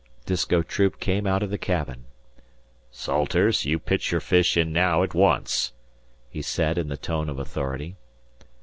Disko 0.25 0.63
Troop 0.63 0.99
came 0.99 1.27
out 1.27 1.43
of 1.43 1.51
the 1.51 1.59
cabin. 1.59 2.05
"Salters, 2.89 3.65
you 3.65 3.77
pitch 3.77 4.11
your 4.11 4.19
fish 4.19 4.57
in 4.57 4.73
naow 4.73 5.03
at 5.03 5.13
once," 5.13 5.73
he 6.27 6.41
said 6.41 6.79
in 6.79 6.87
the 6.87 6.97
tone 6.97 7.29
of 7.29 7.37
authority. 7.37 7.97